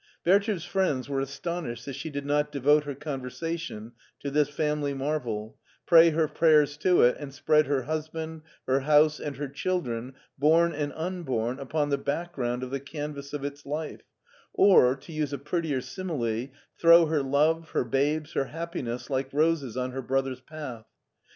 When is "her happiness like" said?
18.33-19.31